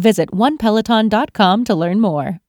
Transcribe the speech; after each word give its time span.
Visit 0.00 0.30
onepeloton.com 0.32 1.64
to 1.64 1.74
learn 1.74 2.00
more. 2.00 2.40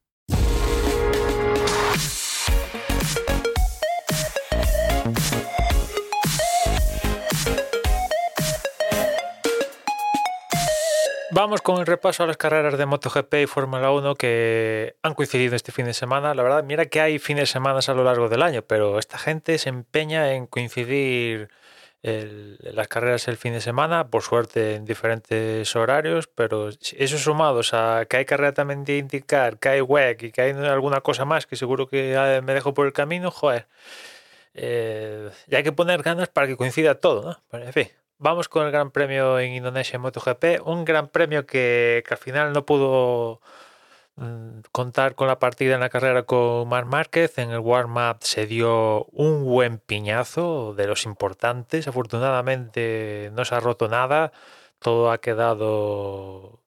Vamos 11.34 11.62
con 11.62 11.80
el 11.80 11.86
repaso 11.86 12.24
a 12.24 12.26
las 12.26 12.36
carreras 12.36 12.76
de 12.76 12.84
MotoGP 12.84 13.34
y 13.44 13.46
Fórmula 13.46 13.90
1 13.90 14.16
que 14.16 14.96
han 15.02 15.14
coincidido 15.14 15.56
este 15.56 15.72
fin 15.72 15.86
de 15.86 15.94
semana. 15.94 16.34
La 16.34 16.42
verdad, 16.42 16.62
mira 16.62 16.84
que 16.84 17.00
hay 17.00 17.18
fines 17.18 17.44
de 17.44 17.46
semana 17.46 17.80
a 17.86 17.94
lo 17.94 18.04
largo 18.04 18.28
del 18.28 18.42
año, 18.42 18.60
pero 18.60 18.98
esta 18.98 19.16
gente 19.16 19.56
se 19.56 19.70
empeña 19.70 20.34
en 20.34 20.46
coincidir 20.46 21.48
las 22.02 22.88
carreras 22.88 23.28
el 23.28 23.36
fin 23.36 23.52
de 23.52 23.60
semana, 23.60 24.08
por 24.08 24.22
suerte 24.22 24.74
en 24.74 24.84
diferentes 24.84 25.74
horarios, 25.76 26.26
pero 26.26 26.68
eso 26.68 27.18
sumados 27.18 27.74
a 27.74 28.06
que 28.08 28.16
hay 28.16 28.24
carrera 28.24 28.52
también 28.52 28.84
de 28.84 28.98
indicar, 28.98 29.58
que 29.58 29.68
hay 29.68 29.80
WEC 29.80 30.22
y 30.24 30.32
que 30.32 30.42
hay 30.42 30.50
alguna 30.52 31.00
cosa 31.00 31.24
más 31.24 31.46
que 31.46 31.54
seguro 31.54 31.86
que 31.86 32.14
eh, 32.14 32.42
me 32.42 32.54
dejo 32.54 32.74
por 32.74 32.86
el 32.86 32.92
camino, 32.92 33.30
joder. 33.30 33.68
Eh, 34.54 35.30
y 35.46 35.54
hay 35.54 35.62
que 35.62 35.72
poner 35.72 36.02
ganas 36.02 36.28
para 36.28 36.46
que 36.48 36.56
coincida 36.56 36.96
todo, 36.96 37.38
¿no? 37.52 37.58
En 37.60 37.72
fin, 37.72 37.88
vamos 38.18 38.48
con 38.48 38.66
el 38.66 38.72
Gran 38.72 38.90
Premio 38.90 39.38
en 39.38 39.52
Indonesia 39.52 39.96
en 39.96 40.02
MotoGP, 40.02 40.66
un 40.66 40.84
Gran 40.84 41.08
Premio 41.08 41.46
que, 41.46 42.02
que 42.06 42.14
al 42.14 42.18
final 42.18 42.52
no 42.52 42.66
pudo 42.66 43.40
contar 44.72 45.14
con 45.14 45.26
la 45.26 45.38
partida 45.38 45.74
en 45.74 45.80
la 45.80 45.88
carrera 45.88 46.24
con 46.24 46.68
Marc 46.68 46.86
Márquez. 46.86 47.38
En 47.38 47.50
el 47.50 47.60
warm-up 47.60 48.18
se 48.20 48.46
dio 48.46 49.04
un 49.06 49.44
buen 49.44 49.78
piñazo 49.78 50.74
de 50.74 50.86
los 50.86 51.04
importantes. 51.04 51.88
Afortunadamente 51.88 53.30
no 53.32 53.44
se 53.44 53.54
ha 53.54 53.60
roto 53.60 53.88
nada. 53.88 54.32
Todo 54.78 55.10
ha 55.12 55.18
quedado, 55.20 56.60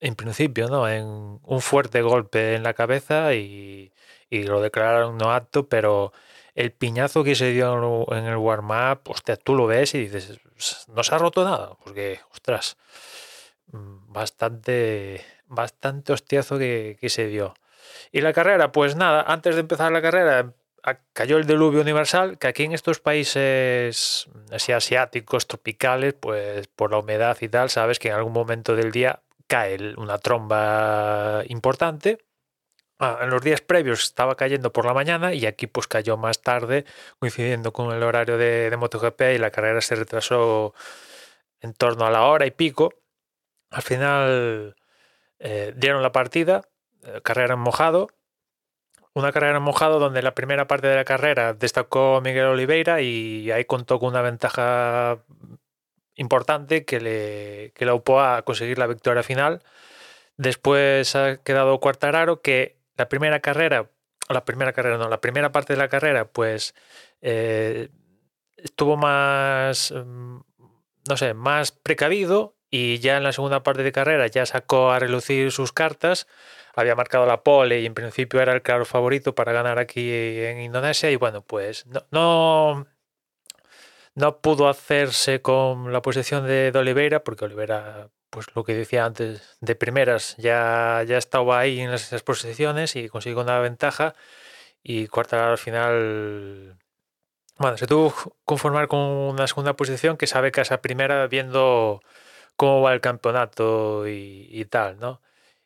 en 0.00 0.16
principio, 0.16 0.68
¿no? 0.68 0.88
en 0.88 1.40
un 1.42 1.60
fuerte 1.60 2.02
golpe 2.02 2.54
en 2.54 2.62
la 2.64 2.74
cabeza 2.74 3.34
y, 3.34 3.92
lo 4.30 4.60
declararon 4.60 5.16
no 5.16 5.32
apto, 5.32 5.68
pero 5.68 6.12
el 6.54 6.72
piñazo 6.72 7.24
que 7.24 7.36
se 7.36 7.52
dio 7.52 8.06
en 8.12 8.24
el 8.26 8.36
warm-up, 8.36 9.02
hostia, 9.08 9.36
tú 9.36 9.54
lo 9.54 9.66
ves 9.66 9.94
y 9.94 10.08
dices, 10.08 10.40
no 10.88 11.04
se 11.04 11.14
ha 11.14 11.18
roto 11.18 11.44
nada, 11.44 11.76
porque, 11.84 12.20
ostras, 12.32 12.76
mm, 13.72 14.12
bastante, 14.12 15.24
bastante 15.46 16.12
hostiazo 16.12 16.58
que, 16.58 16.96
que 17.00 17.08
se 17.08 17.26
dio. 17.26 17.54
Y 18.12 18.20
la 18.20 18.32
carrera, 18.32 18.72
pues 18.72 18.96
nada, 18.96 19.22
antes 19.22 19.54
de 19.54 19.60
empezar 19.60 19.92
la 19.92 20.02
carrera 20.02 20.54
cayó 21.12 21.38
el 21.38 21.46
diluvio 21.46 21.80
universal, 21.80 22.38
que 22.38 22.46
aquí 22.46 22.64
en 22.64 22.72
estos 22.72 23.00
países 23.00 24.28
así 24.52 24.72
asiáticos, 24.72 25.46
tropicales, 25.46 26.14
pues 26.14 26.66
por 26.68 26.90
la 26.90 26.98
humedad 26.98 27.36
y 27.40 27.48
tal, 27.48 27.70
sabes 27.70 27.98
que 27.98 28.08
en 28.08 28.14
algún 28.14 28.32
momento 28.32 28.76
del 28.76 28.92
día 28.92 29.22
cae 29.46 29.94
una 29.96 30.18
tromba 30.18 31.42
importante. 31.48 32.18
Ah, 32.98 33.18
en 33.22 33.30
los 33.30 33.42
días 33.42 33.60
previos 33.60 34.04
estaba 34.04 34.36
cayendo 34.36 34.72
por 34.72 34.86
la 34.86 34.94
mañana 34.94 35.34
y 35.34 35.46
aquí 35.46 35.66
pues 35.66 35.88
cayó 35.88 36.16
más 36.16 36.42
tarde, 36.42 36.84
coincidiendo 37.18 37.72
con 37.72 37.92
el 37.92 38.02
horario 38.02 38.38
de, 38.38 38.70
de 38.70 38.76
MotoGP 38.76 39.20
y 39.34 39.38
la 39.38 39.50
carrera 39.50 39.80
se 39.80 39.96
retrasó 39.96 40.74
en 41.60 41.72
torno 41.74 42.06
a 42.06 42.10
la 42.10 42.24
hora 42.24 42.46
y 42.46 42.50
pico. 42.50 42.92
Al 43.70 43.82
final 43.82 44.76
eh, 45.38 45.72
dieron 45.76 46.02
la 46.02 46.12
partida, 46.12 46.62
eh, 47.02 47.20
carrera 47.22 47.54
en 47.54 47.60
mojado. 47.60 48.08
Una 49.14 49.32
carrera 49.32 49.56
en 49.56 49.62
mojado 49.62 49.98
donde 49.98 50.22
la 50.22 50.34
primera 50.34 50.66
parte 50.66 50.88
de 50.88 50.96
la 50.96 51.04
carrera 51.04 51.54
destacó 51.54 52.20
Miguel 52.22 52.46
Oliveira 52.46 53.00
y 53.00 53.50
ahí 53.52 53.64
contó 53.64 54.00
con 54.00 54.10
una 54.10 54.22
ventaja 54.22 55.18
importante 56.16 56.84
que 56.84 57.00
le, 57.00 57.72
que 57.74 57.84
le 57.86 57.92
upó 57.92 58.20
a 58.20 58.42
conseguir 58.42 58.78
la 58.78 58.86
victoria 58.86 59.22
final. 59.22 59.62
Después 60.36 61.14
ha 61.14 61.36
quedado 61.42 61.78
Cuartararo, 61.78 62.42
que 62.42 62.76
la 62.96 63.08
primera 63.08 63.40
carrera, 63.40 63.90
la 64.28 64.44
primera 64.44 64.72
carrera 64.72 64.98
no, 64.98 65.08
la 65.08 65.20
primera 65.20 65.52
parte 65.52 65.74
de 65.74 65.78
la 65.78 65.88
carrera, 65.88 66.26
pues 66.26 66.74
eh, 67.20 67.88
estuvo 68.56 68.96
más, 68.96 69.92
mm, 69.92 70.38
no 71.08 71.16
sé, 71.16 71.34
más 71.34 71.72
precavido 71.72 72.56
y 72.76 72.98
ya 72.98 73.18
en 73.18 73.22
la 73.22 73.32
segunda 73.32 73.62
parte 73.62 73.84
de 73.84 73.92
carrera 73.92 74.26
ya 74.26 74.46
sacó 74.46 74.90
a 74.90 74.98
relucir 74.98 75.52
sus 75.52 75.72
cartas. 75.72 76.26
Había 76.74 76.96
marcado 76.96 77.24
la 77.24 77.44
pole 77.44 77.80
y 77.80 77.86
en 77.86 77.94
principio 77.94 78.40
era 78.40 78.52
el 78.52 78.62
claro 78.62 78.84
favorito 78.84 79.32
para 79.32 79.52
ganar 79.52 79.78
aquí 79.78 80.10
en 80.12 80.60
Indonesia 80.60 81.08
y 81.08 81.14
bueno, 81.14 81.42
pues 81.42 81.86
no, 81.86 82.04
no, 82.10 82.86
no 84.16 84.40
pudo 84.40 84.68
hacerse 84.68 85.40
con 85.40 85.92
la 85.92 86.02
posición 86.02 86.48
de, 86.48 86.72
de 86.72 86.78
Oliveira 86.80 87.22
porque 87.22 87.44
Oliveira 87.44 88.10
pues 88.28 88.46
lo 88.56 88.64
que 88.64 88.74
decía 88.74 89.04
antes, 89.04 89.56
de 89.60 89.76
primeras 89.76 90.36
ya, 90.36 91.04
ya 91.06 91.16
estaba 91.16 91.60
ahí 91.60 91.78
en 91.78 91.92
las, 91.92 92.02
esas 92.02 92.24
posiciones 92.24 92.96
y 92.96 93.08
consiguió 93.08 93.40
una 93.40 93.60
ventaja 93.60 94.16
y 94.82 95.06
Quartararo 95.06 95.52
al 95.52 95.58
final, 95.58 96.76
bueno, 97.56 97.76
se 97.76 97.86
tuvo 97.86 98.10
que 98.12 98.30
conformar 98.44 98.88
con 98.88 98.98
una 98.98 99.46
segunda 99.46 99.74
posición 99.74 100.16
que 100.16 100.26
sabe 100.26 100.50
que 100.50 100.62
esa 100.62 100.82
primera 100.82 101.28
viendo 101.28 102.02
cómo 102.56 102.82
va 102.82 102.92
el 102.94 103.00
campeonato 103.00 104.06
y, 104.08 104.64
tal, 104.70 104.98
¿no? 104.98 105.20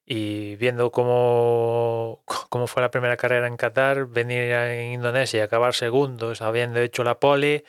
Y 0.07 0.57
viendo 0.57 0.91
cómo, 0.91 2.23
cómo 2.51 2.67
fue 2.67 2.83
la 2.83 2.91
primera 2.91 3.17
carrera 3.17 3.47
en 3.47 3.57
Qatar, 3.57 4.07
venir 4.07 4.53
en 4.53 4.93
Indonesia 4.93 5.39
y 5.39 5.43
acabar 5.43 5.75
segundos, 5.75 6.43
habiendo 6.43 6.81
hecho 6.81 7.05
la 7.05 7.21
pole, 7.21 7.65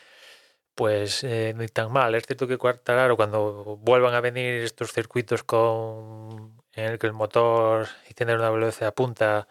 pues 0.75 1.24
eh, 1.24 1.53
no 1.56 1.68
tan 1.69 1.91
mal. 1.91 2.16
Es 2.16 2.25
cierto 2.25 2.47
que 2.47 2.57
Quartararo, 2.57 3.18
cuando 3.18 3.78
vuelvan 3.81 4.13
a 4.13 4.22
venir 4.22 4.63
estos 4.63 4.94
circuitos 4.94 5.44
con 5.44 6.59
en 6.74 6.86
el 6.86 7.00
que 7.00 7.07
el 7.07 7.13
motor 7.13 7.88
y 8.09 8.13
tener 8.13 8.38
una 8.38 8.50
velocidad 8.50 8.94
punta 8.94 9.47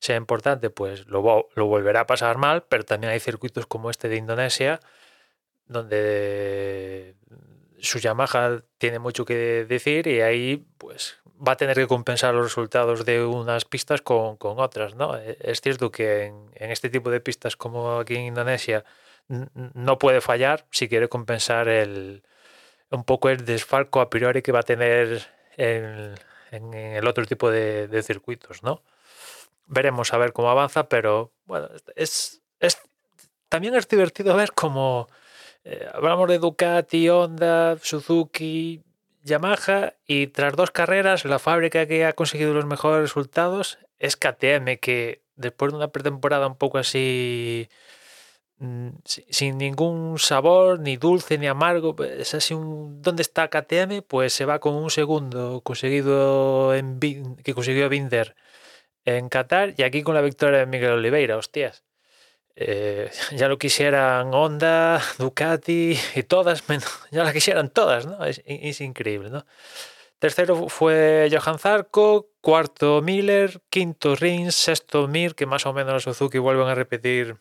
sea 0.00 0.16
importante, 0.16 0.70
pues 0.70 1.06
lo, 1.08 1.48
lo 1.54 1.66
volverá 1.66 2.00
a 2.00 2.06
pasar 2.06 2.38
mal, 2.38 2.64
pero 2.68 2.84
también 2.84 3.12
hay 3.12 3.20
circuitos 3.20 3.66
como 3.66 3.90
este 3.90 4.08
de 4.08 4.16
Indonesia, 4.16 4.80
donde 5.66 7.16
su 7.80 7.98
Yamaha 7.98 8.62
tiene 8.78 8.98
mucho 8.98 9.24
que 9.24 9.64
decir 9.68 10.06
y 10.06 10.20
ahí 10.20 10.66
pues 10.78 11.18
va 11.46 11.52
a 11.52 11.56
tener 11.56 11.76
que 11.76 11.86
compensar 11.86 12.34
los 12.34 12.44
resultados 12.44 13.04
de 13.04 13.24
unas 13.24 13.64
pistas 13.64 14.02
con, 14.02 14.36
con 14.36 14.58
otras, 14.58 14.94
¿no? 14.94 15.16
E- 15.16 15.36
Es 15.40 15.60
cierto 15.60 15.90
que 15.90 16.26
en, 16.26 16.70
este 16.70 16.90
tipo 16.90 17.10
de 17.10 17.20
pistas 17.20 17.56
como 17.56 17.98
aquí 17.98 18.16
en 18.16 18.22
Indonesia 18.22 18.84
no 19.28 19.98
puede 19.98 20.20
fallar 20.20 20.66
si 20.70 20.88
quiere 20.88 21.08
compensar 21.08 21.68
el, 21.68 22.22
un 22.90 23.04
poco 23.04 23.28
el 23.28 23.44
desfalco 23.44 24.00
a 24.00 24.10
priori 24.10 24.42
que 24.42 24.52
va 24.52 24.60
a 24.60 24.62
tener 24.62 25.26
en, 25.56 26.14
en 26.50 26.74
el 26.74 27.06
otro 27.06 27.24
tipo 27.26 27.50
de, 27.50 27.88
de 27.88 28.02
circuitos, 28.02 28.62
¿no? 28.62 28.82
Veremos 29.66 30.12
a 30.14 30.18
ver 30.18 30.32
cómo 30.32 30.50
avanza, 30.50 30.88
pero 30.88 31.32
bueno, 31.44 31.68
es, 31.94 32.40
es 32.58 32.78
también 33.48 33.74
es 33.74 33.86
divertido 33.86 34.34
ver 34.34 34.52
cómo 34.52 35.08
eh, 35.70 35.86
hablamos 35.92 36.28
de 36.28 36.38
Ducati, 36.38 37.08
Honda, 37.08 37.76
Suzuki, 37.82 38.82
Yamaha 39.22 39.94
y 40.06 40.28
tras 40.28 40.54
dos 40.56 40.70
carreras 40.70 41.24
la 41.24 41.38
fábrica 41.38 41.86
que 41.86 42.04
ha 42.06 42.12
conseguido 42.14 42.54
los 42.54 42.66
mejores 42.66 43.02
resultados 43.02 43.78
es 43.98 44.16
KTM, 44.16 44.78
que 44.80 45.22
después 45.36 45.72
de 45.72 45.76
una 45.78 45.88
pretemporada 45.92 46.46
un 46.46 46.56
poco 46.56 46.78
así 46.78 47.68
mm, 48.58 48.88
si- 49.04 49.24
sin 49.30 49.58
ningún 49.58 50.18
sabor, 50.18 50.80
ni 50.80 50.96
dulce 50.96 51.38
ni 51.38 51.46
amargo, 51.46 51.94
es 52.04 52.34
así 52.34 52.54
un 52.54 53.02
¿dónde 53.02 53.22
está 53.22 53.48
KTM? 53.48 54.02
Pues 54.02 54.32
se 54.32 54.44
va 54.46 54.58
con 54.60 54.74
un 54.74 54.90
segundo 54.90 55.60
conseguido 55.62 56.74
en 56.74 56.98
que 57.44 57.54
consiguió 57.54 57.88
Binder 57.88 58.34
en 59.04 59.28
Qatar 59.28 59.74
y 59.76 59.82
aquí 59.84 60.02
con 60.02 60.14
la 60.14 60.22
victoria 60.22 60.60
de 60.60 60.66
Miguel 60.66 60.92
Oliveira, 60.92 61.36
hostias. 61.38 61.84
Eh, 62.60 63.08
ya 63.36 63.46
lo 63.46 63.56
quisieran 63.56 64.34
Honda, 64.34 65.00
Ducati 65.16 65.96
y 66.16 66.22
todas, 66.24 66.64
ya 67.12 67.22
la 67.22 67.32
quisieran 67.32 67.70
todas, 67.70 68.04
¿no? 68.06 68.24
Es, 68.24 68.80
increíble, 68.80 69.30
¿no? 69.30 69.46
Tercero 70.18 70.68
fue 70.68 71.28
Johan 71.30 71.60
Zarco, 71.60 72.30
cuarto 72.40 73.00
Miller, 73.00 73.62
quinto 73.70 74.16
Rins, 74.16 74.56
sexto 74.56 75.06
Mir, 75.06 75.36
que 75.36 75.46
más 75.46 75.66
o 75.66 75.72
menos 75.72 75.92
los 75.92 76.02
Suzuki 76.02 76.38
vuelven 76.38 76.66
a 76.66 76.74
repetir 76.74 77.36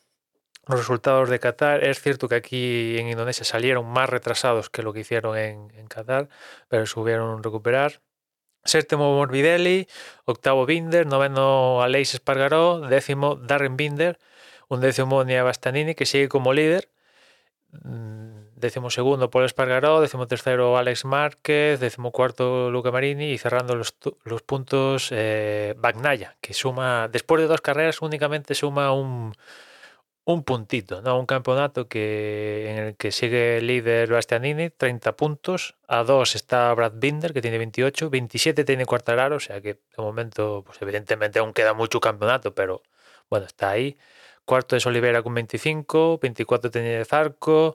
los 0.67 0.79
resultados 0.81 1.31
de 1.31 1.39
Qatar. 1.39 1.83
Es 1.83 1.99
cierto 1.99 2.29
que 2.29 2.35
aquí 2.35 2.99
en 2.99 3.09
Indonesia 3.09 3.43
salieron 3.43 3.87
más 3.87 4.11
retrasados 4.11 4.69
que 4.69 4.83
lo 4.83 4.93
que 4.93 4.99
hicieron 4.99 5.35
en, 5.35 5.71
en 5.73 5.87
Qatar, 5.87 6.29
pero 6.67 6.85
subieron 6.85 7.41
recuperar. 7.41 8.01
Séptimo 8.63 9.15
Morbidelli, 9.15 9.87
octavo 10.25 10.67
Binder, 10.67 11.07
noveno 11.07 11.81
Aleix 11.81 12.13
Espargaró, 12.13 12.81
décimo 12.81 13.35
Darren 13.35 13.77
Binder, 13.77 14.19
un 14.69 14.81
décimo 14.81 15.23
Nia 15.23 15.43
Bastanini 15.43 15.95
que 15.95 16.05
sigue 16.05 16.29
como 16.29 16.53
líder 16.53 16.89
mm, 17.71 18.37
décimo 18.57 18.89
segundo 18.89 19.29
Paul 19.29 19.45
Espargaró, 19.45 20.01
décimo 20.01 20.27
tercero 20.27 20.77
Alex 20.77 21.05
Márquez, 21.05 21.79
décimo 21.79 22.11
cuarto 22.11 22.71
Luca 22.71 22.91
Marini 22.91 23.31
y 23.31 23.37
cerrando 23.37 23.75
los, 23.75 23.95
los 24.23 24.41
puntos 24.41 25.09
eh, 25.11 25.75
Bagnaya, 25.77 26.37
que 26.41 26.53
suma, 26.53 27.07
después 27.07 27.41
de 27.41 27.47
dos 27.47 27.61
carreras 27.61 28.01
únicamente 28.01 28.55
suma 28.55 28.91
un, 28.91 29.33
un 30.27 30.43
puntito, 30.43 31.01
¿no? 31.01 31.17
Un 31.19 31.25
campeonato 31.25 31.87
que, 31.87 32.71
en 32.71 32.77
el 32.79 32.97
que 32.97 33.11
sigue 33.13 33.61
líder 33.61 34.11
Bastianini, 34.11 34.69
30 34.71 35.15
puntos. 35.15 35.75
A 35.87 36.03
dos 36.03 36.35
está 36.35 36.73
Brad 36.73 36.93
Binder, 36.95 37.33
que 37.33 37.41
tiene 37.41 37.57
28. 37.57 38.09
27 38.09 38.65
tiene 38.65 38.85
Cuartararo, 38.85 39.37
o 39.37 39.39
sea 39.39 39.61
que 39.61 39.75
de 39.75 40.03
momento, 40.03 40.63
pues 40.65 40.81
evidentemente 40.81 41.39
aún 41.39 41.53
queda 41.53 41.73
mucho 41.73 42.01
campeonato, 42.01 42.53
pero 42.53 42.83
bueno, 43.29 43.45
está 43.45 43.69
ahí. 43.69 43.97
Cuarto 44.47 44.77
es 44.77 44.85
Olivera 44.85 45.21
con 45.23 45.33
25. 45.33 46.19
24 46.19 46.71
tiene 46.71 47.03
Zarco. 47.03 47.73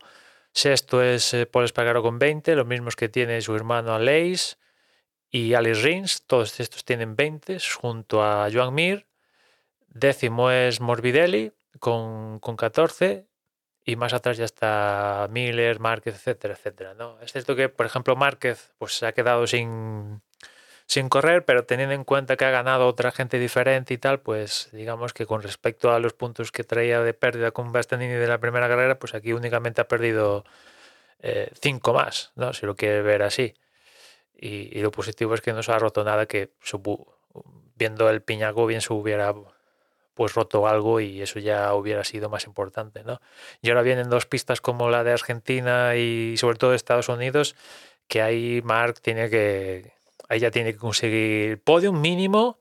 Sexto 0.54 1.02
es 1.02 1.34
eh, 1.34 1.44
Paul 1.44 1.66
Espargaro 1.66 2.02
con 2.02 2.19
20, 2.19 2.56
los 2.56 2.66
mismos 2.66 2.96
que 2.96 3.10
tiene 3.10 3.42
su 3.42 3.54
hermano 3.54 3.94
Aleix 3.94 4.56
y 5.30 5.52
Alice 5.52 5.82
Rins, 5.82 6.22
todos 6.26 6.58
estos 6.60 6.86
tienen 6.86 7.14
20 7.14 7.58
junto 7.78 8.24
a 8.24 8.48
Joan 8.50 8.72
Mir. 8.72 9.06
Décimo 9.88 10.50
es 10.50 10.80
Morbidelli 10.80 11.52
con, 11.78 12.38
con 12.40 12.56
14 12.56 13.26
y 13.84 13.96
más 13.96 14.14
atrás 14.14 14.38
ya 14.38 14.46
está 14.46 15.28
Miller, 15.30 15.78
Márquez, 15.78 16.14
etcétera, 16.14 16.54
etcétera. 16.54 16.94
¿no? 16.94 17.20
Es 17.20 17.32
cierto 17.32 17.54
que, 17.54 17.68
por 17.68 17.84
ejemplo, 17.84 18.16
Márquez 18.16 18.72
pues, 18.78 18.94
se 18.94 19.04
ha 19.04 19.12
quedado 19.12 19.46
sin, 19.46 20.22
sin 20.87 21.08
correr, 21.08 21.44
pero 21.44 21.64
teniendo 21.64 21.94
en 21.94 22.05
cuenta 22.05 22.37
que 22.37 22.44
ha 22.44 22.50
ganado 22.50 22.87
otra 22.87 23.12
gente 23.12 23.38
diferente 23.38 23.94
y 23.94 23.99
tal, 23.99 24.20
pues 24.20 24.69
digamos 24.73 25.12
que 25.12 25.26
con 25.26 25.43
respecto 25.43 25.93
a 25.93 25.99
los 25.99 26.12
puntos 26.12 26.52
que 26.52 26.64
traía 26.64 27.00
de 27.00 27.14
pérdida 27.14 27.50
con 27.50 27.73
Bastanini 27.73 28.14
de 28.14 28.26
la 28.26 28.38
primera 28.38 28.69
carrera, 28.69 28.99
pues 28.99 29.14
aquí 29.14 29.32
únicamente 29.32 29.81
ha 29.81 29.88
perdido 29.88 30.44
eh, 31.20 31.50
cinco 31.61 31.93
más, 31.94 32.32
¿no? 32.37 32.52
Si 32.52 32.67
lo 32.67 32.76
quiere 32.76 33.02
ver 33.02 33.23
así. 33.23 33.55
Y, 34.34 34.81
lo 34.81 34.90
positivo 34.90 35.34
es 35.34 35.40
que 35.40 35.52
no 35.52 35.62
se 35.62 35.70
ha 35.73 35.79
roto 35.79 36.02
nada 36.02 36.26
que 36.26 36.50
viendo 37.76 38.11
el 38.11 38.23
piñaco 38.23 38.67
bien 38.67 38.81
se 38.81 38.93
hubiera 38.93 39.32
pues 40.14 40.35
roto 40.35 40.67
algo 40.67 41.00
y 41.00 41.23
eso 41.23 41.38
ya 41.38 41.73
hubiera 41.75 42.05
sido 42.05 42.28
más 42.28 42.44
importante, 42.46 43.05
¿no? 43.05 43.20
Y 43.62 43.70
ahora 43.70 43.82
vienen 43.82 44.11
dos 44.11 44.26
pistas 44.26 44.61
como 44.61 44.90
la 44.90 45.05
de 45.05 45.12
Argentina 45.12 45.96
y 45.96 46.37
sobre 46.37 46.58
todo 46.58 46.75
Estados 46.75 47.08
Unidos, 47.08 47.56
que 48.08 48.20
ahí 48.20 48.61
Mark 48.64 49.00
tiene 49.00 49.31
que, 49.31 49.93
ella 50.28 50.50
tiene 50.50 50.72
que 50.72 50.78
conseguir 50.78 51.62
podium 51.62 52.00
mínimo 52.00 52.58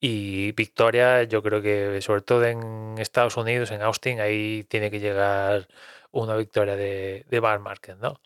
y 0.00 0.52
victoria, 0.52 1.22
yo 1.24 1.42
creo 1.42 1.62
que 1.62 2.00
sobre 2.02 2.22
todo 2.22 2.44
en 2.44 2.96
Estados 2.98 3.36
Unidos, 3.36 3.70
en 3.70 3.82
Austin, 3.82 4.20
ahí 4.20 4.64
tiene 4.68 4.90
que 4.90 4.98
llegar 5.00 5.68
una 6.10 6.36
victoria 6.36 6.76
de, 6.76 7.24
Bar 7.40 7.60
Market, 7.60 7.96
¿no? 7.98 8.20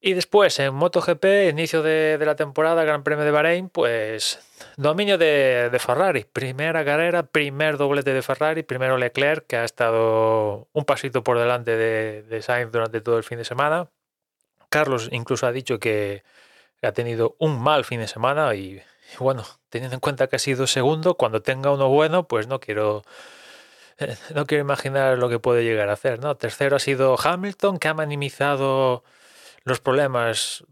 Y 0.00 0.12
después 0.12 0.58
en 0.58 0.74
MotoGP, 0.74 1.24
inicio 1.50 1.82
de, 1.82 2.18
la 2.20 2.36
temporada, 2.36 2.84
Gran 2.84 3.04
Premio 3.04 3.24
de 3.24 3.30
Bahrein, 3.30 3.68
pues 3.70 4.40
dominio 4.76 5.18
de, 5.18 5.70
de, 5.70 5.78
Ferrari. 5.78 6.26
Primera 6.30 6.84
carrera, 6.84 7.22
primer 7.22 7.78
doblete 7.78 8.12
de 8.12 8.20
Ferrari, 8.20 8.64
primero 8.64 8.98
Leclerc, 8.98 9.46
que 9.46 9.56
ha 9.56 9.64
estado 9.64 10.68
un 10.72 10.84
pasito 10.84 11.22
por 11.22 11.38
delante 11.38 11.76
de, 11.76 12.22
de 12.24 12.42
Sainz 12.42 12.72
durante 12.72 13.00
todo 13.00 13.18
el 13.18 13.24
fin 13.24 13.38
de 13.38 13.44
semana. 13.44 13.88
Carlos 14.68 15.08
incluso 15.12 15.46
ha 15.46 15.52
dicho 15.52 15.78
que, 15.78 16.22
ha 16.86 16.92
tenido 16.92 17.36
un 17.38 17.60
mal 17.62 17.84
fin 17.84 18.00
de 18.00 18.08
semana 18.08 18.54
y, 18.54 18.82
bueno, 19.18 19.44
teniendo 19.68 19.94
en 19.94 20.00
cuenta 20.00 20.26
que 20.26 20.36
ha 20.36 20.38
sido 20.38 20.66
segundo, 20.66 21.14
cuando 21.14 21.42
tenga 21.42 21.70
uno 21.70 21.88
bueno, 21.88 22.26
pues 22.28 22.46
no 22.46 22.60
quiero 22.60 23.02
no 24.34 24.46
quiero 24.46 24.62
imaginar 24.62 25.18
lo 25.18 25.28
que 25.28 25.38
puede 25.38 25.64
llegar 25.64 25.88
a 25.88 25.94
hacer, 25.94 26.20
¿no? 26.20 26.36
Tercero 26.36 26.76
ha 26.76 26.80
sido 26.80 27.16
Hamilton, 27.22 27.78
que 27.78 27.88
ha 27.88 27.94
minimizado 27.94 29.04
los 29.64 29.80
problemas 29.80 30.64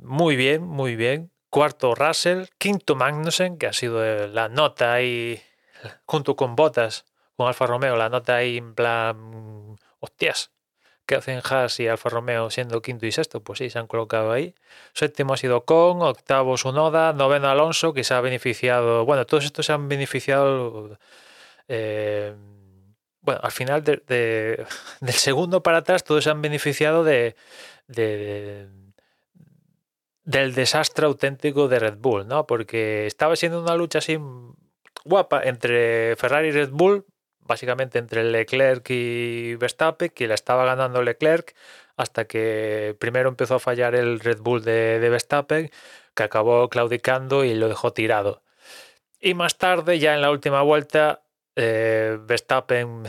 muy 0.00 0.36
bien, 0.36 0.62
muy 0.62 0.96
bien. 0.96 1.30
Cuarto 1.50 1.94
Russell, 1.94 2.46
quinto 2.58 2.96
Magnussen, 2.96 3.58
que 3.58 3.68
ha 3.68 3.72
sido 3.72 4.26
la 4.26 4.48
nota 4.48 4.92
ahí 4.92 5.40
junto 6.04 6.34
con 6.36 6.56
Bottas, 6.56 7.04
con 7.36 7.46
Alfa 7.46 7.66
Romeo, 7.66 7.96
la 7.96 8.08
nota 8.08 8.36
ahí 8.36 8.56
en 8.56 8.74
plan, 8.74 9.76
hostias, 10.00 10.50
que 11.06 11.16
hacen 11.16 11.40
Haas 11.44 11.78
y 11.80 11.88
Alfa 11.88 12.08
Romeo 12.08 12.50
siendo 12.50 12.80
quinto 12.82 13.06
y 13.06 13.12
sexto, 13.12 13.42
pues 13.42 13.58
sí, 13.58 13.70
se 13.70 13.78
han 13.78 13.86
colocado 13.86 14.32
ahí. 14.32 14.54
Séptimo 14.94 15.34
ha 15.34 15.36
sido 15.36 15.64
Con, 15.64 16.02
octavo 16.02 16.56
Sunoda, 16.56 17.12
noveno 17.12 17.48
Alonso, 17.48 17.92
que 17.92 18.04
se 18.04 18.14
ha 18.14 18.20
beneficiado, 18.20 19.04
bueno, 19.04 19.26
todos 19.26 19.44
estos 19.44 19.66
se 19.66 19.72
han 19.72 19.88
beneficiado, 19.88 20.98
eh, 21.68 22.34
bueno, 23.20 23.40
al 23.42 23.52
final 23.52 23.84
de, 23.84 24.02
de, 24.06 24.66
del 25.00 25.14
segundo 25.14 25.62
para 25.62 25.78
atrás, 25.78 26.04
todos 26.04 26.24
se 26.24 26.30
han 26.30 26.42
beneficiado 26.42 27.04
de, 27.04 27.36
del 30.24 30.54
desastre 30.54 31.06
auténtico 31.06 31.68
de 31.68 31.78
Red 31.78 31.98
Bull, 31.98 32.26
¿no? 32.26 32.46
Porque 32.46 33.06
estaba 33.06 33.36
siendo 33.36 33.62
una 33.62 33.76
lucha 33.76 33.98
así 33.98 34.18
guapa 35.04 35.42
entre 35.44 36.16
Ferrari 36.16 36.48
y 36.48 36.52
Red 36.52 36.70
Bull, 36.70 37.04
básicamente 37.46 37.98
entre 37.98 38.24
Leclerc 38.24 38.88
y 38.90 39.54
Verstappen, 39.56 40.10
que 40.10 40.28
la 40.28 40.34
estaba 40.34 40.64
ganando 40.64 41.02
Leclerc 41.02 41.54
hasta 41.96 42.24
que 42.24 42.96
primero 42.98 43.28
empezó 43.28 43.56
a 43.56 43.60
fallar 43.60 43.94
el 43.94 44.20
Red 44.20 44.40
Bull 44.40 44.64
de, 44.64 44.98
de 44.98 45.08
Verstappen, 45.10 45.70
que 46.14 46.22
acabó 46.22 46.68
claudicando 46.68 47.44
y 47.44 47.54
lo 47.54 47.68
dejó 47.68 47.92
tirado. 47.92 48.42
Y 49.20 49.34
más 49.34 49.58
tarde, 49.58 49.98
ya 49.98 50.14
en 50.14 50.20
la 50.20 50.30
última 50.30 50.62
vuelta, 50.62 51.22
eh, 51.56 52.18
Verstappen, 52.20 53.04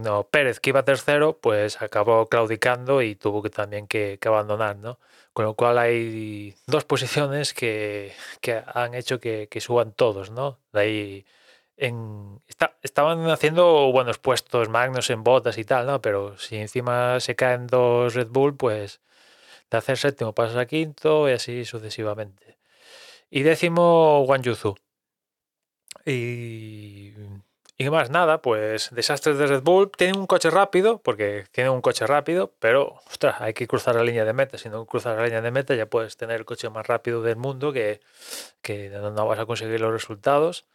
no, 0.00 0.24
Pérez, 0.28 0.60
que 0.60 0.70
iba 0.70 0.82
tercero, 0.84 1.38
pues 1.40 1.80
acabó 1.82 2.26
claudicando 2.28 3.02
y 3.02 3.14
tuvo 3.16 3.42
que 3.42 3.50
también 3.50 3.86
que, 3.86 4.18
que 4.20 4.28
abandonar, 4.28 4.76
¿no? 4.76 4.98
Con 5.32 5.44
lo 5.44 5.54
cual 5.54 5.78
hay 5.78 6.54
dos 6.66 6.84
posiciones 6.84 7.54
que, 7.54 8.12
que 8.40 8.62
han 8.66 8.94
hecho 8.94 9.20
que, 9.20 9.48
que, 9.50 9.60
suban 9.60 9.92
todos, 9.92 10.30
¿no? 10.30 10.58
De 10.72 10.80
ahí 10.80 11.26
estaban 12.82 13.28
haciendo 13.30 13.90
buenos 13.92 14.18
puestos 14.18 14.68
Magnus 14.68 15.10
en 15.10 15.24
botas 15.24 15.58
y 15.58 15.64
tal, 15.64 15.86
¿no? 15.86 16.00
Pero 16.00 16.38
si 16.38 16.56
encima 16.56 17.20
se 17.20 17.34
caen 17.34 17.66
dos 17.66 18.14
Red 18.14 18.28
Bull, 18.28 18.56
pues 18.56 19.00
de 19.70 19.78
hacer 19.78 19.98
séptimo 19.98 20.34
pasas 20.34 20.56
a 20.56 20.66
quinto 20.66 21.28
y 21.28 21.32
así 21.32 21.64
sucesivamente. 21.64 22.58
Y 23.30 23.42
décimo 23.42 24.22
Wang 24.24 24.42
Yuzu. 24.42 24.76
Y, 26.04 27.12
y 27.78 27.90
más 27.90 28.10
nada, 28.10 28.42
pues 28.42 28.90
desastres 28.92 29.38
de 29.38 29.46
Red 29.46 29.62
Bull. 29.62 29.90
Tienen 29.90 30.18
un 30.18 30.26
coche 30.26 30.50
rápido, 30.50 30.98
porque 30.98 31.46
tienen 31.52 31.72
un 31.72 31.80
coche 31.80 32.06
rápido, 32.06 32.52
pero 32.60 33.00
ostras, 33.06 33.40
hay 33.40 33.54
que 33.54 33.66
cruzar 33.66 33.94
la 33.96 34.04
línea 34.04 34.24
de 34.24 34.32
meta. 34.32 34.58
Si 34.58 34.68
no 34.68 34.84
cruzas 34.86 35.16
la 35.16 35.24
línea 35.24 35.40
de 35.40 35.50
meta, 35.50 35.74
ya 35.74 35.86
puedes 35.86 36.16
tener 36.16 36.36
el 36.36 36.44
coche 36.44 36.68
más 36.70 36.86
rápido 36.86 37.22
del 37.22 37.36
mundo 37.36 37.72
que, 37.72 38.00
que 38.60 38.90
no 38.90 39.26
vas 39.26 39.38
a 39.38 39.46
conseguir 39.46 39.80
los 39.80 39.92
resultados 39.92 40.66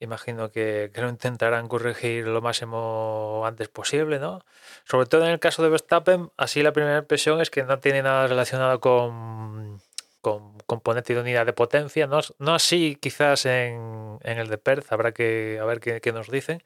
imagino 0.00 0.50
que, 0.50 0.90
que, 0.94 1.00
lo 1.00 1.08
intentarán 1.08 1.68
corregir 1.68 2.26
lo 2.26 2.40
máximo 2.40 3.42
antes 3.44 3.68
posible, 3.68 4.18
¿no? 4.18 4.44
Sobre 4.84 5.06
todo 5.06 5.24
en 5.24 5.32
el 5.32 5.40
caso 5.40 5.62
de 5.62 5.68
Verstappen, 5.70 6.30
así 6.36 6.62
la 6.62 6.72
primera 6.72 6.98
impresión 6.98 7.40
es 7.40 7.50
que 7.50 7.64
no 7.64 7.80
tiene 7.80 8.02
nada 8.02 8.26
relacionado 8.26 8.80
con, 8.80 9.80
con 10.20 10.58
componente 10.60 11.14
de 11.14 11.20
unidad 11.20 11.46
de 11.46 11.52
potencia, 11.52 12.06
no, 12.06 12.20
no 12.38 12.54
así 12.54 12.96
quizás 13.00 13.46
en, 13.46 14.18
el 14.22 14.48
de 14.48 14.58
Perth, 14.58 14.92
habrá 14.92 15.12
que 15.12 15.58
a 15.60 15.64
ver 15.64 15.80
qué, 15.80 16.00
qué, 16.00 16.12
nos 16.12 16.30
dicen, 16.30 16.62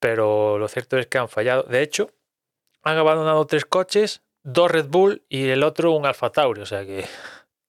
pero 0.00 0.58
lo 0.58 0.68
cierto 0.68 0.98
es 0.98 1.06
que 1.06 1.18
han 1.18 1.28
fallado. 1.28 1.64
De 1.64 1.82
hecho, 1.82 2.10
han 2.82 2.98
abandonado 2.98 3.46
tres 3.46 3.64
coches, 3.64 4.22
dos 4.42 4.70
Red 4.70 4.86
Bull 4.88 5.24
y 5.28 5.48
el 5.48 5.62
otro 5.62 5.92
un 5.92 6.06
Alfa 6.06 6.30
Tauri, 6.30 6.62
o 6.62 6.66
sea 6.66 6.84
que 6.84 7.06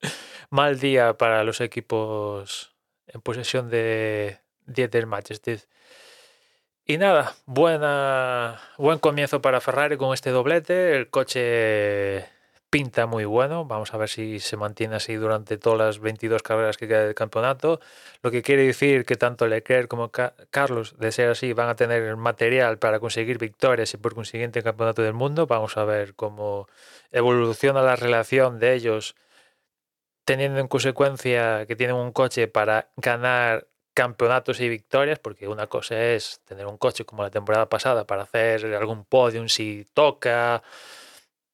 mal 0.50 0.80
día 0.80 1.18
para 1.18 1.44
los 1.44 1.62
equipos 1.62 2.76
en 3.08 3.22
posesión 3.22 3.70
de, 3.70 4.45
10 4.68 4.92
del 4.92 5.08
Manchester. 5.08 5.60
Y 6.88 6.98
nada, 6.98 7.36
buena, 7.46 8.62
buen 8.78 9.00
comienzo 9.00 9.42
para 9.42 9.60
Ferrari 9.60 9.98
con 9.98 10.14
este 10.14 10.30
doblete. 10.30 10.96
El 10.96 11.10
coche 11.10 12.26
pinta 12.70 13.06
muy 13.08 13.26
bueno. 13.26 13.66
Vamos 13.66 13.94
a 13.94 13.98
ver 13.98 14.10
si 14.10 14.40
se 14.40 14.58
mantiene 14.58 14.98
así 14.98 15.16
durante 15.16 15.58
todas 15.58 15.80
las 15.80 16.00
22 16.00 16.44
carreras 16.44 16.78
que 16.78 16.88
queda 16.88 17.06
del 17.06 17.16
campeonato. 17.16 17.80
Lo 18.22 18.32
que 18.32 18.42
quiere 18.42 18.68
decir 18.68 19.06
que 19.06 19.16
tanto 19.16 19.48
Leclerc 19.48 19.88
como 19.88 20.12
Carlos, 20.50 20.96
de 21.00 21.12
ser 21.12 21.30
así, 21.30 21.54
van 21.54 21.70
a 21.70 21.76
tener 21.76 22.16
material 22.18 22.78
para 22.78 23.00
conseguir 23.00 23.38
victorias 23.38 23.94
y 23.94 23.98
por 23.98 24.14
consiguiente 24.14 24.60
el 24.60 24.66
campeonato 24.66 25.02
del 25.02 25.14
mundo. 25.14 25.48
Vamos 25.48 25.78
a 25.78 25.86
ver 25.86 26.16
cómo 26.16 26.68
evoluciona 27.12 27.82
la 27.82 27.96
relación 27.96 28.60
de 28.60 28.74
ellos, 28.74 29.16
teniendo 30.26 30.60
en 30.60 30.68
consecuencia 30.68 31.66
que 31.66 31.76
tienen 31.76 31.96
un 31.96 32.12
coche 32.12 32.48
para 32.48 32.90
ganar 32.98 33.68
campeonatos 33.96 34.60
y 34.60 34.70
victorias, 34.70 35.18
porque 35.20 35.48
una 35.48 35.68
cosa 35.68 36.00
es 36.00 36.42
tener 36.46 36.68
un 36.68 36.78
coche 36.78 37.06
como 37.06 37.24
la 37.24 37.32
temporada 37.32 37.70
pasada 37.70 38.06
para 38.06 38.24
hacer 38.24 38.76
algún 38.76 39.06
podium 39.06 39.48
si 39.48 39.88
toca, 39.94 40.62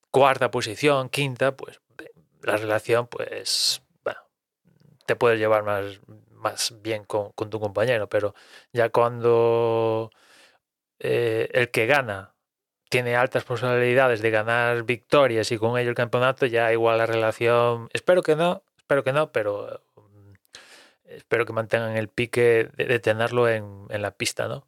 cuarta 0.10 0.52
posición, 0.52 1.10
quinta, 1.10 1.56
pues 1.56 1.80
la 2.42 2.58
relación, 2.58 3.08
pues, 3.08 3.82
te 5.06 5.16
puedes 5.16 5.40
llevar 5.40 5.64
más, 5.64 6.00
más 6.32 6.74
bien 6.82 7.06
con, 7.06 7.32
tu 7.50 7.60
compañero, 7.60 8.10
pero 8.10 8.34
ya 8.74 8.90
cuando 8.90 10.12
eh, 11.00 11.50
el 11.54 11.70
que 11.70 11.86
gana 11.86 12.34
tiene 12.90 13.16
altas 13.16 13.44
posibilidades 13.44 14.22
de 14.22 14.32
ganar 14.32 14.84
victorias 14.84 15.52
y 15.52 15.58
con 15.58 15.78
ello 15.78 15.90
el 15.90 15.96
campeonato, 15.96 16.46
ya 16.46 16.74
igual 16.74 16.98
la 16.98 17.06
relación, 17.06 17.90
espero 17.94 18.24
que 18.24 18.36
no, 18.36 18.64
espero 18.78 19.04
que 19.04 19.14
no, 19.14 19.32
pero 19.32 19.82
espero 21.16 21.46
que 21.46 21.54
mantengan 21.54 21.98
el 21.98 22.08
pique 22.08 22.70
de, 22.76 23.00
tenerlo 23.00 23.50
en, 23.50 23.86
en 23.90 24.02
la 24.02 24.12
pista, 24.12 24.48
¿no? 24.48 24.66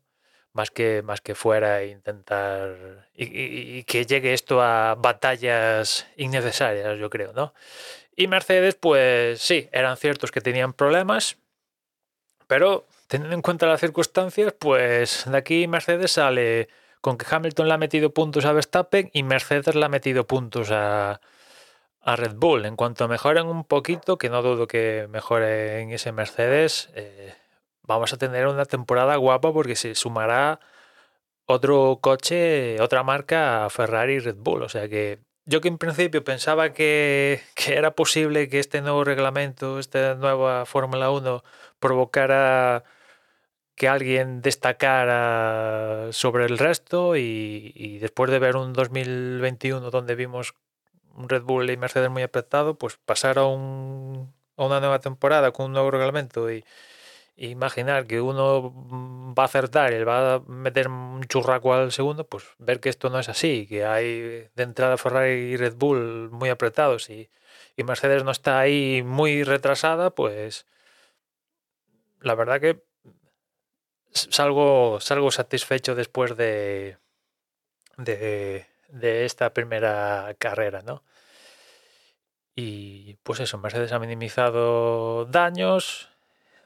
más 0.54 0.70
que, 0.72 1.02
más 1.02 1.22
que 1.22 1.36
fuera 1.36 1.82
e 1.82 1.88
intentar 1.88 3.10
y, 3.16 3.84
que 3.84 4.06
llegue 4.06 4.34
esto 4.34 4.62
a 4.62 4.96
batallas 4.96 6.08
innecesarias, 6.16 6.98
yo 7.00 7.10
creo, 7.10 7.34
¿no? 7.34 7.54
Y 8.16 8.28
Mercedes, 8.28 8.76
pues 8.76 9.42
sí, 9.42 9.68
eran 9.72 9.98
ciertos 9.98 10.32
que 10.32 10.42
tenían 10.42 10.74
problemas, 10.74 11.38
pero 12.48 12.86
teniendo 13.08 13.36
en 13.36 13.42
cuenta 13.42 13.66
las 13.66 13.82
circunstancias, 13.82 14.54
pues 14.58 15.26
de 15.26 15.38
aquí 15.38 15.68
Mercedes 15.68 16.12
sale 16.12 16.70
con 17.02 17.18
que 17.18 17.26
Hamilton 17.30 17.68
le 17.68 17.74
ha 17.74 17.78
metido 17.78 18.14
puntos 18.14 18.46
a 18.46 18.54
Verstappen 18.54 19.10
y 19.14 19.24
Mercedes 19.24 19.76
le 19.76 19.84
ha 19.84 19.90
metido 19.90 20.28
puntos 20.28 20.70
a, 20.72 21.20
a 22.04 22.16
Red 22.16 22.36
Bull. 22.36 22.66
En 22.66 22.76
cuanto 22.76 23.08
mejoren 23.08 23.48
un 23.48 23.64
poquito, 23.64 24.18
que 24.18 24.30
no 24.30 24.42
dudo 24.42 24.68
que 24.68 25.08
mejoren 25.10 25.92
ese 25.92 26.12
Mercedes, 26.12 26.90
eh, 26.96 27.36
vamos 27.84 28.14
a 28.14 28.18
tener 28.18 28.48
una 28.48 28.66
temporada 28.66 29.16
guapa 29.18 29.54
porque 29.54 29.76
se 29.76 29.96
sumará 29.96 30.60
otro 31.46 32.00
coche, 32.02 32.82
otra 32.82 33.04
marca 33.04 33.66
a 33.66 33.70
Ferrari 33.70 34.16
y 34.16 34.20
Red 34.20 34.38
Bull. 34.38 34.64
O 34.64 34.70
sea 34.70 34.88
que 34.90 35.20
yo 35.46 35.62
que 35.62 35.68
en 35.68 35.78
principio 35.78 36.24
pensaba 36.24 36.74
que, 36.74 37.42
era 37.68 37.96
posible 37.96 38.48
que 38.50 38.60
este 38.60 38.82
nuevo 38.82 39.04
reglamento, 39.04 39.80
esta 39.80 40.16
nueva 40.16 40.66
Fórmula 40.66 41.12
1 41.12 41.44
provocara 41.80 42.84
que 43.76 43.88
alguien 43.90 44.42
destacara 44.42 46.10
sobre 46.12 46.46
el 46.46 46.58
resto 46.58 47.18
y, 47.18 47.98
después 48.00 48.32
de 48.32 48.40
ver 48.40 48.56
un 48.56 48.74
2021 48.74 49.90
donde 49.92 50.16
vimos 50.16 50.54
un 51.14 51.30
Red 51.30 51.44
Bull 51.44 51.70
y 51.70 51.78
Mercedes 51.78 52.10
muy 52.10 52.24
apretado, 52.24 52.76
pues 52.78 52.98
pasar 52.98 53.40
a, 53.40 53.46
un, 53.46 54.34
a 54.58 54.66
una 54.66 54.80
nueva 54.80 55.00
temporada 55.00 55.52
con 55.52 55.68
un 55.68 55.74
nuevo 55.74 55.92
reglamento 55.92 56.52
y, 56.52 56.64
imaginar 57.36 58.06
que 58.06 58.22
uno 58.22 58.72
va 59.38 59.44
a 59.44 59.46
acertar 59.48 59.94
y 59.94 60.04
va 60.04 60.36
a 60.36 60.40
meter 60.42 60.88
un 60.88 61.24
churraco 61.24 61.74
al 61.74 61.92
segundo, 61.92 62.28
pues 62.28 62.46
ver 62.60 62.80
que 62.80 62.90
esto 62.90 63.10
no 63.10 63.20
es 63.20 63.30
así, 63.30 63.66
que 63.68 63.86
hay 63.86 64.50
de 64.56 64.64
entrada 64.64 64.98
Ferrari 64.98 65.32
y 65.32 65.58
Red 65.58 65.76
Bull 65.76 66.30
muy 66.32 66.50
apretados 66.50 67.10
y, 67.10 67.30
Mercedes 67.78 68.24
no 68.24 68.32
está 68.32 68.60
ahí 68.60 69.02
muy 69.04 69.44
retrasada, 69.44 70.12
pues 70.12 70.68
la 72.22 72.36
verdad 72.36 72.62
que 72.62 72.84
salgo, 74.12 75.00
salgo 75.02 75.32
satisfecho 75.32 75.96
después 75.96 76.38
de, 76.38 76.98
de, 77.98 78.68
de 78.94 79.26
esta 79.26 79.54
primera 79.54 80.36
carrera, 80.38 80.82
¿no? 80.82 81.04
Y 82.56 83.16
pues 83.24 83.40
eso, 83.40 83.58
Mercedes 83.58 83.92
ha 83.92 84.00
minimizado 84.00 85.26
daños, 85.26 86.10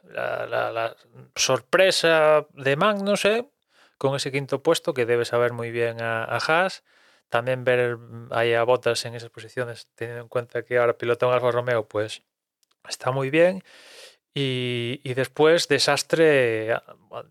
la, 0.04 0.96
sorpresa 1.36 2.46
de 2.54 2.76
Magnussen 2.76 3.50
con 3.98 4.16
ese 4.16 4.32
quinto 4.32 4.62
puesto 4.62 4.94
que 4.94 5.06
debe 5.06 5.26
saber 5.26 5.54
muy 5.54 5.72
bien 5.72 6.02
a, 6.02 6.26
Haas. 6.26 6.84
También 7.30 7.64
ver 7.64 7.98
ahí 8.32 8.54
a 8.54 8.64
Bottas 8.64 9.06
en 9.06 9.16
esas 9.16 9.30
posiciones, 9.30 9.88
teniendo 9.96 10.24
en 10.24 10.30
cuenta 10.30 10.64
que 10.64 10.78
ahora 10.78 10.98
pilota 10.98 11.28
un 11.28 11.34
Alfa 11.34 11.52
Romeo, 11.52 11.88
pues 11.88 12.24
está 12.88 13.12
muy 13.12 13.30
bien. 13.30 13.64
Y, 14.34 15.14
después, 15.16 15.68
desastre, 15.68 16.80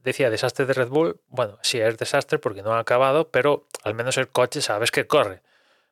decía 0.02 0.28
desastre 0.28 0.66
de 0.66 0.74
Red 0.74 0.88
Bull. 0.88 1.20
Bueno, 1.28 1.58
sí, 1.62 1.80
es 1.80 1.96
desastre 1.98 2.38
porque 2.40 2.62
no 2.62 2.74
ha 2.74 2.80
acabado, 2.80 3.30
pero 3.30 3.66
al 3.84 3.94
menos 3.94 4.16
el 4.18 4.28
coche 4.28 4.60
sabes 4.60 4.90
que 4.90 5.06
corre. 5.06 5.42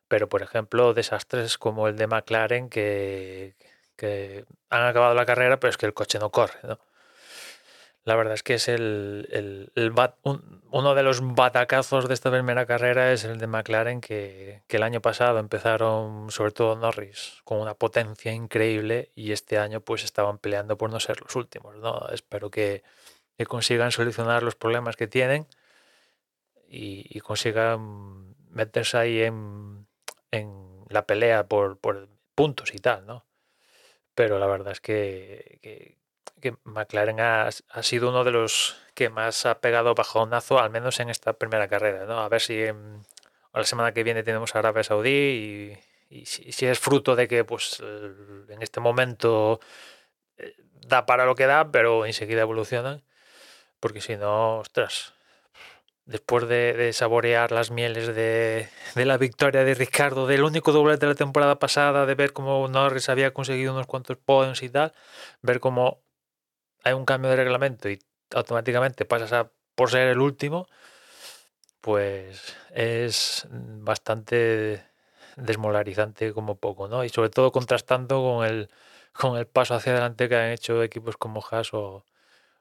Pero, 0.09 0.29
por 0.29 0.43
ejemplo, 0.43 0.93
desastres 0.93 1.57
como 1.57 1.87
el 1.89 1.97
de 1.97 2.09
McLaren, 2.09 2.69
que, 2.69 3.55
que 3.97 4.45
han 4.71 4.87
acabado 4.87 5.15
la 5.15 5.27
carrera, 5.27 5.61
pero 5.61 5.71
es 5.71 5.77
que 5.77 5.87
el 5.87 5.95
coche 5.95 6.19
no 6.19 6.31
corre. 6.31 6.59
¿no? 6.65 6.81
La 8.05 8.17
verdad 8.17 8.35
es 8.35 8.43
que 8.43 8.55
es 8.55 8.69
el, 8.69 9.73
uno 10.71 10.95
de 10.95 11.03
los 11.03 11.35
batacazos 11.35 12.07
de 12.07 12.15
esta 12.15 12.31
primera 12.31 12.67
carrera 12.67 13.13
es 13.13 13.25
el 13.25 13.39
de 13.39 13.47
McLaren, 13.47 14.01
que, 14.01 14.63
el 14.69 14.83
año 14.83 15.01
pasado 15.01 15.39
empezaron, 15.39 16.31
sobre 16.31 16.53
todo 16.53 16.77
Norris, 16.77 17.41
con 17.45 17.61
una 17.61 17.75
potencia 17.75 18.33
increíble 18.33 19.11
y 19.15 19.33
este 19.33 19.59
año 19.59 19.81
pues 19.81 20.05
estaban 20.05 20.39
peleando 20.39 20.77
por 20.77 20.91
no 20.91 21.01
ser 21.01 21.21
los 21.23 21.35
últimos. 21.37 21.77
¿no? 21.77 22.09
Espero 22.11 22.51
que, 22.51 22.83
consigan 23.49 23.91
solucionar 23.91 24.43
los 24.43 24.55
problemas 24.55 24.97
que 24.97 25.07
tienen 25.07 25.47
y, 26.69 27.21
consigan 27.21 28.35
meterse 28.51 28.99
ahí 28.99 29.23
en, 29.23 29.87
en 30.31 30.85
la 30.91 31.07
pelea 31.07 31.47
por, 31.47 31.79
por 31.79 32.09
puntos 32.35 32.75
y 32.75 32.79
tal, 32.79 33.07
¿no? 33.07 33.25
pero 34.15 34.39
la 34.39 34.47
verdad 34.47 34.73
es 34.73 34.81
que, 34.81 35.99
McLaren 36.65 37.21
ha, 37.21 37.51
sido 37.83 38.11
uno 38.11 38.25
de 38.25 38.31
los 38.31 38.77
que 38.95 39.09
más 39.09 39.47
ha 39.47 39.61
pegado 39.61 39.95
bajonazo, 39.95 40.59
al 40.59 40.71
menos 40.71 41.01
en 41.01 41.11
esta 41.11 41.35
primera 41.35 41.69
carrera. 41.69 42.05
¿no? 42.07 42.21
A 42.21 42.29
ver 42.29 42.41
si 42.41 42.65
la 43.53 43.65
semana 43.65 43.93
que 43.93 44.05
viene 44.05 44.23
tenemos 44.23 44.55
Arabia 44.55 44.85
Saudí 44.85 45.79
y, 46.11 46.27
si, 46.27 46.67
es 46.67 46.79
fruto 46.79 47.17
de 47.17 47.27
que 47.29 47.45
pues, 47.45 47.81
en 47.81 48.63
este 48.63 48.81
momento 48.81 49.61
eh, 50.39 50.55
da 50.87 51.07
para 51.07 51.27
lo 51.27 51.35
que 51.35 51.47
da, 51.47 51.71
pero 51.71 52.07
enseguida 52.07 52.43
evolucionan, 52.43 53.03
porque 53.81 54.01
si 54.01 54.17
no, 54.17 54.59
ostras, 54.59 55.15
después 56.07 56.49
de, 56.49 56.93
saborear 56.93 57.53
las 57.53 57.71
mieles 57.71 58.15
de, 58.15 58.69
la 58.95 59.17
victoria 59.19 59.65
de 59.65 59.75
Ricardo, 59.75 60.27
del 60.27 60.45
único 60.45 60.73
doblete 60.73 61.07
de 61.07 61.13
la 61.13 61.17
temporada 61.17 61.59
pasada, 61.59 62.07
de 62.07 62.15
ver 62.15 62.33
cómo 62.33 62.69
Norris 62.69 63.09
había 63.09 63.33
conseguido 63.33 63.73
unos 63.73 63.87
cuantos 63.87 64.17
podiums 64.19 64.63
y 64.63 64.69
tal, 64.69 64.93
ver 65.43 65.61
cómo 65.61 66.03
hay 66.85 66.93
un 66.93 67.05
cambio 67.05 67.31
de 67.31 67.37
reglamento 67.37 67.89
y 67.89 67.99
automáticamente 68.35 69.05
pasas 69.05 69.33
a 69.33 69.51
por 69.75 69.91
ser 69.91 70.09
el 70.09 70.21
último, 70.21 70.69
pues 71.81 72.57
es 72.71 73.47
bastante 73.51 74.85
desmolarizante 75.37 76.33
como 76.33 76.57
poco, 76.57 76.89
¿no? 76.89 77.05
Y 77.05 77.09
sobre 77.09 77.31
todo 77.31 77.51
contrastando 77.51 78.23
con 78.23 78.47
el, 78.47 78.71
con 79.13 79.37
el 79.37 79.47
paso 79.47 79.75
hacia 79.75 79.93
adelante 79.93 80.29
que 80.29 80.37
han 80.37 80.51
hecho 80.51 80.83
equipos 80.83 81.17
como 81.17 81.43
Haas 81.51 81.75
o, 81.75 82.05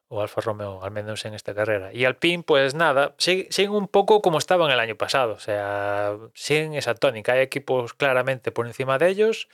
o 0.07 0.21
Alfa 0.21 0.41
Romeo, 0.41 0.83
al 0.83 0.91
menos 0.91 1.25
en 1.25 1.33
esta 1.33 1.53
carrera. 1.53 1.93
Y 1.93 2.05
Alpine, 2.05 2.43
pues 2.43 2.73
nada, 2.73 3.15
siguen 3.17 3.71
un 3.71 3.87
poco 3.87 4.21
como 4.21 4.37
estaban 4.39 4.71
el 4.71 4.79
año 4.79 4.95
pasado, 4.95 5.33
o 5.33 5.39
sea, 5.39 6.17
siguen 6.33 6.73
esa 6.73 6.95
tónica. 6.95 7.33
Hay 7.33 7.41
equipos 7.41 7.93
claramente 7.93 8.51
por 8.51 8.67
encima 8.67 8.97
de 8.97 9.09
ellos 9.09 9.47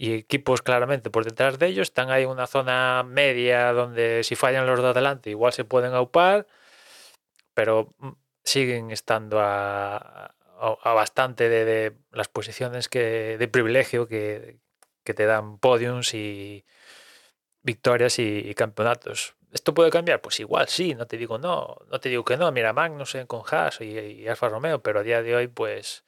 y 0.00 0.14
equipos 0.14 0.62
claramente 0.62 1.10
por 1.10 1.24
detrás 1.24 1.58
de 1.58 1.66
ellos. 1.66 1.88
Están 1.88 2.10
ahí 2.10 2.22
en 2.22 2.30
una 2.30 2.46
zona 2.46 3.02
media 3.06 3.72
donde 3.74 4.22
si 4.24 4.34
fallan 4.34 4.66
los 4.66 4.80
de 4.80 4.88
adelante 4.88 5.28
igual 5.28 5.52
se 5.52 5.64
pueden 5.64 5.92
aupar, 5.92 6.46
pero 7.54 7.94
mm, 7.98 8.12
siguen 8.42 8.90
estando 8.90 9.40
a, 9.40 10.34
bastante 10.84 11.48
de, 11.50 11.96
las 12.12 12.28
posiciones 12.28 12.88
que, 12.88 13.36
de 13.38 13.48
privilegio 13.48 14.08
que, 14.08 14.58
te 15.04 15.26
dan 15.26 15.58
podiums 15.58 16.14
y 16.14 16.64
victorias 17.62 18.20
y 18.20 18.54
campeonatos 18.54 19.34
¿Esto 19.52 19.74
puede 19.74 19.90
cambiar? 19.90 20.20
Pues 20.20 20.38
igual 20.40 20.68
sí, 20.68 20.94
no 20.94 21.06
te 21.06 21.16
digo 21.16 21.38
no, 21.38 21.76
no 21.90 22.00
te 22.00 22.08
digo 22.08 22.24
que 22.24 22.36
no. 22.36 22.50
Mira, 22.52 22.72
Magnussen 22.72 23.26
con 23.26 23.42
Haas 23.50 23.80
y, 23.80 24.26
Alfa 24.28 24.48
Romeo, 24.48 24.82
pero 24.82 25.00
a 25.00 25.02
día 25.02 25.22
de 25.22 25.34
hoy, 25.34 25.48
pues 25.48 26.04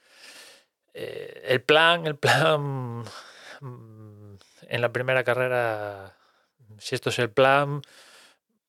eh, 0.94 1.42
el 1.46 1.62
plan, 1.62 2.06
el 2.06 2.16
plan 2.16 3.04
en 3.62 4.81
la 4.81 4.92
primera 4.92 5.25
carrera, 5.25 6.16
si 6.78 6.95
esto 6.95 7.11
es 7.11 7.19
el 7.19 7.31
plan, 7.31 7.83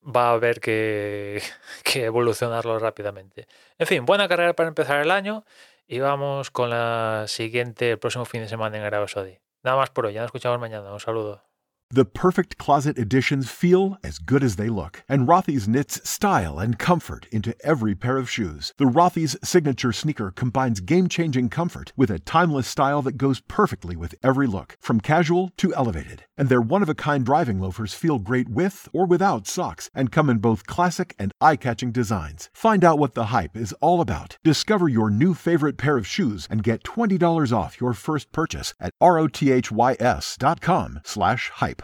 va 0.04 0.30
a 0.30 0.34
haber 0.34 0.60
que, 0.60 1.42
que 1.84 2.06
evolucionarlo 2.06 2.80
rápidamente. 2.80 3.48
En 3.78 3.88
fin, 3.88 4.06
buena 4.06 4.28
carrera 4.28 4.54
para 4.54 4.70
empezar 4.70 5.02
el 5.02 5.12
año 5.12 5.46
Y 5.88 6.00
vamos 6.00 6.52
con 6.52 6.70
la 6.70 7.26
siguiente, 7.28 7.92
el 7.92 8.00
próximo 8.00 8.26
fin 8.26 8.42
de 8.42 8.50
semana 8.50 8.78
en 8.78 8.84
Arabia 8.84 9.08
Saudí. 9.08 9.40
Nada 9.64 9.78
más 9.78 9.90
por 9.90 10.06
hoy, 10.06 10.14
ya 10.14 10.22
nos 10.22 10.28
escuchamos 10.30 10.60
mañana. 10.60 10.92
Un 10.94 11.00
saludo. 11.00 11.53
The 11.94 12.06
perfect 12.06 12.58
closet 12.58 12.98
editions 12.98 13.52
feel 13.52 14.00
as 14.04 14.18
good 14.18 14.44
as 14.44 14.56
they 14.56 14.68
look, 14.68 15.04
and 15.08 15.28
Rothy's 15.28 15.68
knits 15.68 16.10
style 16.10 16.58
and 16.58 16.80
comfort 16.80 17.28
into 17.32 17.56
every 17.64 17.94
pair 17.94 18.18
of 18.18 18.28
shoes. 18.28 18.74
The 18.80 18.86
Rothy's 18.86 19.38
signature 19.44 19.94
sneaker 19.94 20.32
combines 20.32 20.80
game 20.80 21.08
changing 21.08 21.50
comfort 21.50 21.94
with 21.96 22.10
a 22.10 22.18
timeless 22.18 22.68
style 22.68 23.04
that 23.04 23.20
goes 23.20 23.42
perfectly 23.42 23.96
with 23.96 24.16
every 24.24 24.48
look, 24.48 24.76
from 24.80 25.02
casual 25.02 25.52
to 25.58 25.72
elevated. 25.76 26.26
And 26.36 26.50
their 26.50 26.62
one 26.62 26.82
of 26.82 26.90
a 26.90 26.96
kind 26.96 27.24
driving 27.24 27.60
loafers 27.60 27.94
feel 27.94 28.18
great 28.18 28.50
with 28.50 28.90
or 28.92 29.06
without 29.06 29.46
socks 29.46 29.92
and 29.94 30.12
come 30.12 30.32
in 30.32 30.40
both 30.40 30.66
classic 30.66 31.14
and 31.20 31.32
eye 31.40 31.58
catching 31.58 31.92
designs. 31.92 32.50
Find 32.54 32.84
out 32.84 32.98
what 32.98 33.14
the 33.14 33.26
hype 33.26 33.56
is 33.56 33.72
all 33.82 34.02
about. 34.02 34.40
Discover 34.44 34.88
your 34.90 35.12
new 35.12 35.36
favorite 35.36 35.78
pair 35.78 35.98
of 35.98 36.08
shoes 36.08 36.48
and 36.50 36.64
get 36.64 36.82
$20 36.82 37.56
off 37.56 37.80
your 37.80 37.94
first 37.94 38.32
purchase 38.32 38.74
at 38.80 38.94
rothys.com 39.00 39.60
slash 41.04 41.50
hype. 41.50 41.83